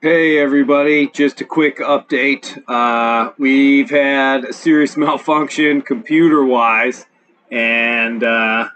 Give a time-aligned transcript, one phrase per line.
[0.00, 2.62] Hey everybody, just a quick update.
[2.68, 7.04] Uh, we've had a serious malfunction computer wise,
[7.50, 8.68] and uh,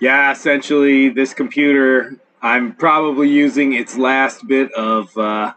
[0.00, 5.54] yeah, essentially, this computer, I'm probably using its last bit of uh,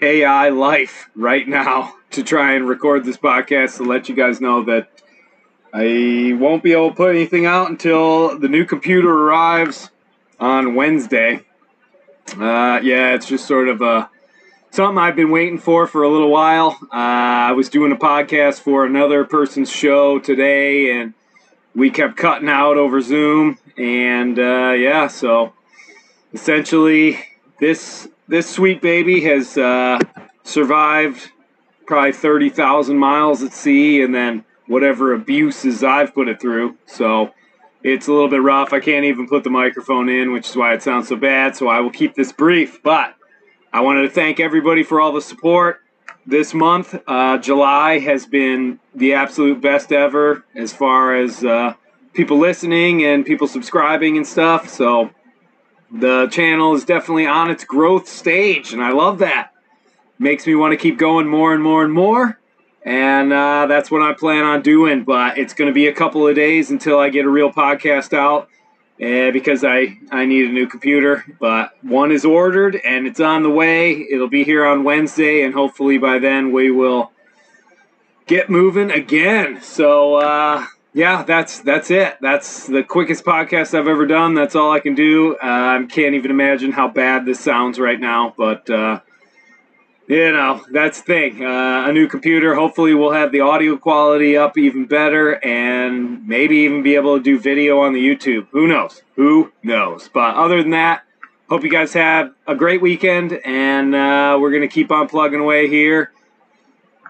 [0.00, 4.64] AI life right now to try and record this podcast to let you guys know
[4.64, 4.88] that
[5.72, 9.90] I won't be able to put anything out until the new computer arrives
[10.40, 11.42] on Wednesday.
[12.36, 14.10] Uh, yeah, it's just sort of a
[14.76, 16.78] something I've been waiting for for a little while.
[16.92, 21.14] Uh, I was doing a podcast for another person's show today, and
[21.74, 23.58] we kept cutting out over Zoom.
[23.78, 25.54] And uh, yeah, so
[26.34, 27.18] essentially,
[27.58, 29.98] this this sweet baby has uh,
[30.44, 31.30] survived
[31.86, 36.76] probably thirty thousand miles at sea, and then whatever abuses I've put it through.
[36.84, 37.32] So
[37.82, 38.74] it's a little bit rough.
[38.74, 41.56] I can't even put the microphone in, which is why it sounds so bad.
[41.56, 43.15] So I will keep this brief, but
[43.76, 45.82] I wanted to thank everybody for all the support
[46.24, 46.98] this month.
[47.06, 51.74] Uh, July has been the absolute best ever as far as uh,
[52.14, 54.70] people listening and people subscribing and stuff.
[54.70, 55.10] So
[55.90, 59.52] the channel is definitely on its growth stage, and I love that.
[60.18, 62.40] Makes me want to keep going more and more and more.
[62.82, 65.04] And uh, that's what I plan on doing.
[65.04, 68.14] But it's going to be a couple of days until I get a real podcast
[68.14, 68.48] out
[69.02, 71.24] uh, because I, I need a new computer.
[71.38, 73.92] But one is ordered and it's on the way.
[73.92, 77.12] It'll be here on Wednesday, and hopefully by then we will
[78.26, 79.60] get moving again.
[79.62, 82.16] So uh, yeah, that's that's it.
[82.20, 84.34] That's the quickest podcast I've ever done.
[84.34, 85.36] That's all I can do.
[85.42, 88.68] I uh, can't even imagine how bad this sounds right now, but.
[88.70, 89.00] Uh,
[90.08, 91.44] you know that's the thing.
[91.44, 96.58] Uh, a new computer hopefully we'll have the audio quality up even better and maybe
[96.58, 98.46] even be able to do video on the youtube.
[98.52, 99.02] Who knows?
[99.16, 100.08] Who knows?
[100.12, 101.02] But other than that
[101.48, 105.68] hope you guys have a great weekend and uh, we're to keep on plugging away
[105.68, 106.12] here.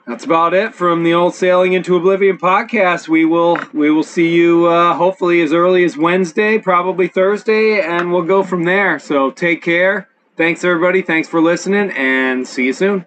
[0.06, 3.08] That's about it from the old sailing into oblivion podcast.
[3.08, 8.12] We will we will see you uh, hopefully as early as wednesday probably thursday and
[8.12, 8.98] we'll go from there.
[8.98, 11.00] So take care Thanks, everybody.
[11.00, 13.06] Thanks for listening, and see you soon.